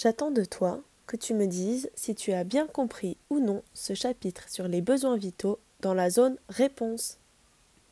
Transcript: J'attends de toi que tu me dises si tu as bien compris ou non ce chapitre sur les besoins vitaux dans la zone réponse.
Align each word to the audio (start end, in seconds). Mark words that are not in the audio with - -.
J'attends 0.00 0.30
de 0.30 0.44
toi 0.44 0.80
que 1.08 1.16
tu 1.16 1.34
me 1.34 1.48
dises 1.48 1.90
si 1.96 2.14
tu 2.14 2.32
as 2.32 2.44
bien 2.44 2.68
compris 2.68 3.16
ou 3.30 3.40
non 3.40 3.64
ce 3.74 3.94
chapitre 3.94 4.48
sur 4.48 4.68
les 4.68 4.80
besoins 4.80 5.16
vitaux 5.16 5.58
dans 5.80 5.92
la 5.92 6.08
zone 6.08 6.36
réponse. 6.48 7.18